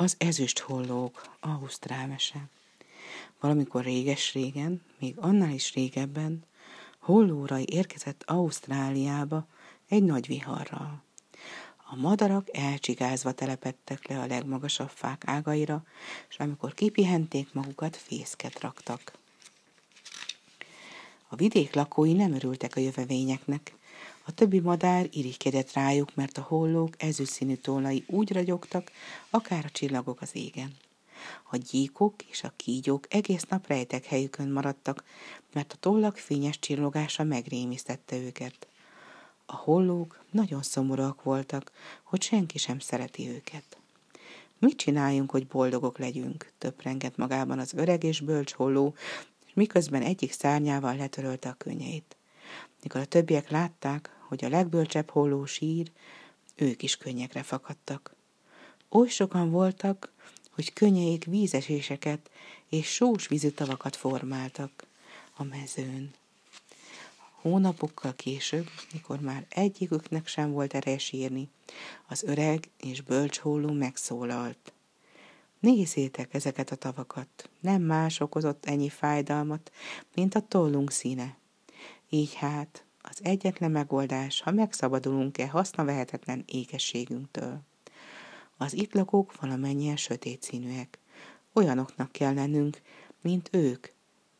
Az 0.00 0.14
ezüst 0.18 0.58
hollók, 0.58 1.36
Ausztrál 1.40 2.06
mese. 2.06 2.48
Valamikor 3.40 3.84
réges-régen, 3.84 4.82
még 4.98 5.14
annál 5.16 5.50
is 5.50 5.74
régebben, 5.74 6.44
hollórai 6.98 7.64
érkezett 7.70 8.22
Ausztráliába 8.26 9.46
egy 9.88 10.02
nagy 10.02 10.26
viharral. 10.26 11.02
A 11.90 11.96
madarak 11.96 12.56
elcsigázva 12.56 13.32
telepettek 13.32 14.08
le 14.08 14.20
a 14.20 14.26
legmagasabb 14.26 14.90
fák 14.90 15.22
ágaira, 15.26 15.84
és 16.28 16.38
amikor 16.38 16.74
kipihenték 16.74 17.52
magukat, 17.52 17.96
fészket 17.96 18.60
raktak. 18.60 19.12
A 21.28 21.36
vidék 21.36 21.74
lakói 21.74 22.12
nem 22.12 22.32
örültek 22.32 22.76
a 22.76 22.80
jövevényeknek, 22.80 23.74
a 24.28 24.32
többi 24.32 24.60
madár 24.60 25.08
irigykedett 25.10 25.72
rájuk, 25.72 26.14
mert 26.14 26.38
a 26.38 26.42
hollók 26.48 27.02
ezüstszínű 27.02 27.54
tollai 27.54 28.04
úgy 28.06 28.32
ragyogtak, 28.32 28.90
akár 29.30 29.64
a 29.64 29.70
csillagok 29.70 30.20
az 30.20 30.30
égen. 30.32 30.76
A 31.50 31.56
gyíkok 31.56 32.14
és 32.30 32.42
a 32.42 32.52
kígyók 32.56 33.14
egész 33.14 33.44
nap 33.48 33.66
rejtek 33.66 34.04
helyükön 34.04 34.48
maradtak, 34.48 35.04
mert 35.52 35.72
a 35.72 35.76
tollak 35.80 36.16
fényes 36.16 36.58
csillogása 36.58 37.24
megrémisztette 37.24 38.16
őket. 38.16 38.66
A 39.46 39.56
hollók 39.56 40.24
nagyon 40.30 40.62
szomorúak 40.62 41.22
voltak, 41.22 41.72
hogy 42.02 42.22
senki 42.22 42.58
sem 42.58 42.78
szereti 42.78 43.28
őket. 43.28 43.78
Mit 44.58 44.76
csináljunk, 44.76 45.30
hogy 45.30 45.46
boldogok 45.46 45.98
legyünk? 45.98 46.52
töprengett 46.58 47.16
magában 47.16 47.58
az 47.58 47.74
öreg 47.74 48.04
és 48.04 48.20
bölcs 48.20 48.52
holló, 48.52 48.94
miközben 49.54 50.02
egyik 50.02 50.32
szárnyával 50.32 50.96
letörölte 50.96 51.48
a 51.48 51.54
könnyeit. 51.58 52.16
Mikor 52.82 53.00
a 53.00 53.04
többiek 53.04 53.50
látták, 53.50 54.16
hogy 54.28 54.44
a 54.44 54.48
legbölcsebb 54.48 55.10
holló 55.10 55.44
sír, 55.44 55.90
ők 56.54 56.82
is 56.82 56.96
könnyekre 56.96 57.42
fakadtak. 57.42 58.14
Oly 58.88 59.08
sokan 59.08 59.50
voltak, 59.50 60.12
hogy 60.50 60.72
könnyeik 60.72 61.24
vízeséseket 61.24 62.30
és 62.68 62.94
sós 62.94 63.28
vízű 63.28 63.48
tavakat 63.48 63.96
formáltak 63.96 64.86
a 65.36 65.44
mezőn. 65.44 66.14
Hónapokkal 67.40 68.14
később, 68.14 68.68
mikor 68.92 69.20
már 69.20 69.46
egyiküknek 69.48 70.26
sem 70.26 70.50
volt 70.50 70.74
ereje 70.74 70.98
sírni, 70.98 71.48
az 72.06 72.22
öreg 72.22 72.70
és 72.76 73.00
bölcs 73.00 73.38
holló 73.38 73.72
megszólalt. 73.72 74.72
Nézzétek 75.60 76.34
ezeket 76.34 76.70
a 76.70 76.76
tavakat, 76.76 77.50
nem 77.60 77.82
más 77.82 78.20
okozott 78.20 78.66
ennyi 78.66 78.88
fájdalmat, 78.88 79.72
mint 80.14 80.34
a 80.34 80.40
tollunk 80.40 80.90
színe. 80.90 81.36
Így 82.08 82.34
hát 82.34 82.84
az 83.10 83.18
egyetlen 83.22 83.70
megoldás, 83.70 84.40
ha 84.40 84.50
megszabadulunk-e 84.50 85.48
hasznavehetetlen 85.48 86.44
ékességünktől. 86.46 87.60
Az 88.56 88.72
itt 88.72 88.94
lakók 88.94 89.40
valamennyien 89.40 89.96
sötét 89.96 90.42
színűek. 90.42 90.98
Olyanoknak 91.52 92.12
kell 92.12 92.34
lennünk, 92.34 92.82
mint 93.20 93.48
ők, 93.52 93.86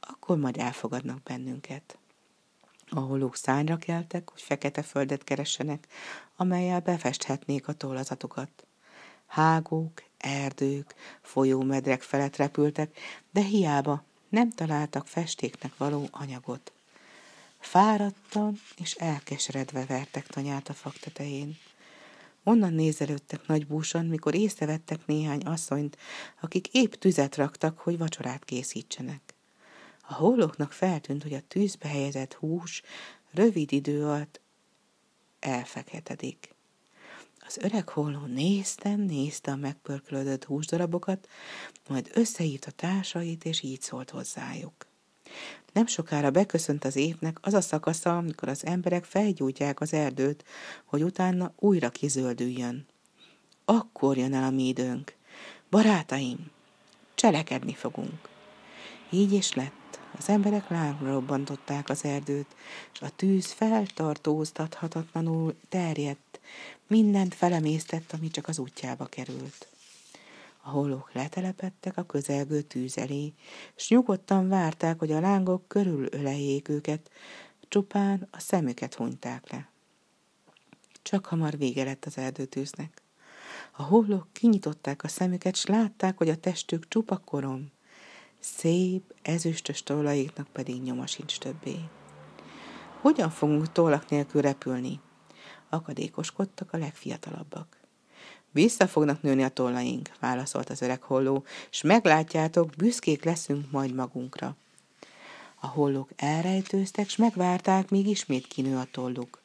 akkor 0.00 0.36
majd 0.36 0.56
elfogadnak 0.56 1.22
bennünket. 1.22 1.98
A 2.88 2.98
hollók 2.98 3.36
szányra 3.36 3.76
keltek, 3.76 4.30
hogy 4.30 4.42
fekete 4.42 4.82
földet 4.82 5.24
keressenek, 5.24 5.86
amelyel 6.36 6.80
befesthetnék 6.80 7.68
a 7.68 7.72
tollazatokat. 7.72 8.66
Hágók, 9.26 10.02
erdők, 10.18 10.94
folyómedrek 11.22 12.02
felett 12.02 12.36
repültek, 12.36 12.98
de 13.30 13.40
hiába 13.40 14.04
nem 14.28 14.50
találtak 14.50 15.06
festéknek 15.06 15.76
való 15.76 16.08
anyagot. 16.10 16.75
Fáradtan 17.66 18.60
és 18.76 18.94
elkeseredve 18.94 19.84
vertek 19.84 20.26
tanyát 20.26 20.68
a 20.68 20.72
fak 20.72 20.98
tetején. 20.98 21.56
Onnan 22.44 22.72
nézelődtek 22.72 23.46
nagy 23.46 23.66
búson, 23.66 24.06
mikor 24.06 24.34
észrevettek 24.34 25.06
néhány 25.06 25.40
asszonyt, 25.40 25.96
akik 26.40 26.68
épp 26.68 26.92
tüzet 26.92 27.36
raktak, 27.36 27.78
hogy 27.78 27.98
vacsorát 27.98 28.44
készítsenek. 28.44 29.34
A 30.08 30.14
hollóknak 30.14 30.72
feltűnt, 30.72 31.22
hogy 31.22 31.32
a 31.32 31.46
tűzbe 31.48 31.88
helyezett 31.88 32.34
hús 32.34 32.82
rövid 33.30 33.72
idő 33.72 34.04
alatt 34.04 34.40
elfeketedik. 35.40 36.54
Az 37.46 37.58
öreg 37.58 37.88
holló 37.88 38.24
nézte, 38.26 38.96
nézte 38.96 39.50
a 39.50 39.56
megpörkölődött 39.56 40.44
húsdarabokat, 40.44 41.28
majd 41.88 42.10
összehívta 42.14 42.70
társait, 42.70 43.44
és 43.44 43.62
így 43.62 43.82
szólt 43.82 44.10
hozzájuk. 44.10 44.86
Nem 45.76 45.86
sokára 45.86 46.30
beköszönt 46.30 46.84
az 46.84 46.96
évnek 46.96 47.38
az 47.40 47.54
a 47.54 47.60
szakasza, 47.60 48.16
amikor 48.16 48.48
az 48.48 48.66
emberek 48.66 49.04
felgyújtják 49.04 49.80
az 49.80 49.92
erdőt, 49.92 50.44
hogy 50.84 51.02
utána 51.02 51.52
újra 51.58 51.90
kizöldüljön. 51.90 52.86
Akkor 53.64 54.16
jön 54.16 54.34
el 54.34 54.44
a 54.44 54.50
mi 54.50 54.66
időnk. 54.66 55.14
Barátaim, 55.70 56.50
cselekedni 57.14 57.74
fogunk. 57.74 58.28
Így 59.10 59.32
is 59.32 59.54
lett. 59.54 59.98
Az 60.18 60.28
emberek 60.28 60.68
lángra 60.68 61.10
robbantották 61.10 61.88
az 61.88 62.04
erdőt, 62.04 62.56
és 62.92 63.00
a 63.00 63.10
tűz 63.16 63.52
feltartóztathatatlanul 63.52 65.54
terjedt, 65.68 66.40
mindent 66.86 67.34
felemésztett, 67.34 68.12
ami 68.12 68.30
csak 68.30 68.48
az 68.48 68.58
útjába 68.58 69.04
került. 69.04 69.68
A 70.66 70.68
hollók 70.68 71.12
letelepettek 71.12 71.96
a 71.96 72.02
közelgő 72.02 72.62
tűz 72.62 72.98
elé, 72.98 73.34
s 73.76 73.88
nyugodtan 73.88 74.48
várták, 74.48 74.98
hogy 74.98 75.12
a 75.12 75.20
lángok 75.20 75.68
körülöleljék 75.68 76.68
őket, 76.68 77.10
csupán 77.68 78.28
a 78.30 78.40
szemüket 78.40 78.94
hunyták 78.94 79.50
le. 79.50 79.70
Csak 81.02 81.26
hamar 81.26 81.56
vége 81.56 81.84
lett 81.84 82.04
az 82.04 82.18
erdőtűznek. 82.18 83.02
A 83.72 83.82
hollók 83.82 84.26
kinyitották 84.32 85.04
a 85.04 85.08
szemüket, 85.08 85.56
s 85.56 85.66
látták, 85.66 86.18
hogy 86.18 86.28
a 86.28 86.36
testük 86.36 86.88
csupa 86.88 87.16
korom. 87.16 87.70
Szép, 88.38 89.14
ezüstös 89.22 89.82
tollaiknak 89.82 90.48
pedig 90.48 90.82
nyoma 90.82 91.06
sincs 91.06 91.38
többé. 91.38 91.76
Hogyan 93.00 93.30
fogunk 93.30 93.72
tollak 93.72 94.08
nélkül 94.08 94.40
repülni? 94.40 95.00
Akadékoskodtak 95.68 96.72
a 96.72 96.76
legfiatalabbak. 96.76 97.85
Vissza 98.56 98.86
fognak 98.86 99.22
nőni 99.22 99.42
a 99.42 99.48
tollaink, 99.48 100.10
válaszolt 100.20 100.70
az 100.70 100.82
öreg 100.82 101.02
holló, 101.02 101.44
és 101.70 101.82
meglátjátok, 101.82 102.70
büszkék 102.76 103.24
leszünk 103.24 103.70
majd 103.70 103.94
magunkra. 103.94 104.56
A 105.60 105.66
hollók 105.66 106.10
elrejtőztek, 106.16 107.08
s 107.08 107.16
megvárták, 107.16 107.90
míg 107.90 108.06
ismét 108.06 108.46
kinő 108.46 108.76
a 108.76 108.86
tolluk. 108.90 109.42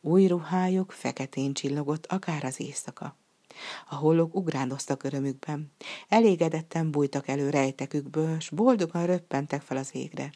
Új 0.00 0.26
ruhájuk 0.26 0.92
feketén 0.92 1.52
csillogott, 1.52 2.06
akár 2.06 2.44
az 2.44 2.60
éjszaka. 2.60 3.16
A 3.88 3.94
hollók 3.94 4.34
ugrándoztak 4.34 5.02
örömükben. 5.02 5.72
Elégedetten 6.08 6.90
bújtak 6.90 7.28
elő 7.28 7.50
rejtekükből, 7.50 8.40
s 8.40 8.50
boldogan 8.50 9.06
röppentek 9.06 9.62
fel 9.62 9.76
az 9.76 9.90
égre. 9.92 10.32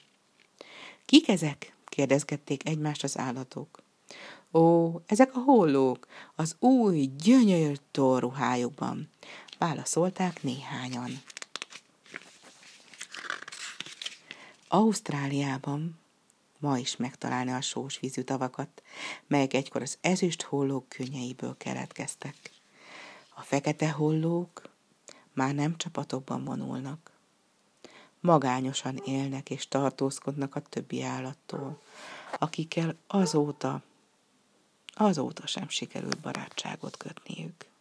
Kik 1.04 1.28
ezek? 1.28 1.76
kérdezgették 1.84 2.68
egymást 2.68 3.04
az 3.04 3.18
állatok. 3.18 3.82
Ó, 4.52 4.92
ezek 5.06 5.36
a 5.36 5.38
hollók, 5.38 6.06
az 6.34 6.56
új, 6.58 7.10
gyönyörű 7.22 7.74
torruhájukban, 7.90 9.08
válaszolták 9.58 10.42
néhányan. 10.42 11.22
Ausztráliában 14.68 15.98
ma 16.58 16.78
is 16.78 16.96
megtalálni 16.96 17.50
a 17.50 17.60
sós 17.60 17.98
vízű 17.98 18.22
tavakat, 18.22 18.82
melyek 19.26 19.54
egykor 19.54 19.82
az 19.82 19.98
ezüst 20.00 20.42
hollók 20.42 20.88
könnyeiből 20.88 21.56
keletkeztek. 21.56 22.36
A 23.34 23.40
fekete 23.40 23.90
hollók 23.90 24.62
már 25.32 25.54
nem 25.54 25.76
csapatokban 25.76 26.44
vonulnak. 26.44 27.10
Magányosan 28.20 28.96
élnek 29.04 29.50
és 29.50 29.69
tartózkodnak 29.69 30.54
a 30.54 30.60
többi 30.60 31.02
állattól, 31.02 31.80
akikkel 32.38 32.96
azóta 33.06 33.82
Azóta 34.94 35.47
sem 35.47 35.69
sikerült 35.69 36.20
barátságot 36.20 36.97
kötniük. 36.97 37.70